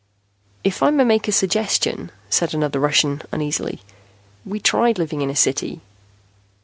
"If 0.63 0.81
I 0.81 0.89
may 0.89 1.03
make 1.03 1.27
a 1.27 1.31
suggestion," 1.31 2.09
said 2.27 2.55
another 2.55 2.79
Russian 2.79 3.21
uneasily. 3.31 3.81
"We 4.43 4.59
tried 4.59 4.97
living 4.97 5.21
in 5.21 5.29
a 5.29 5.35
city. 5.35 5.81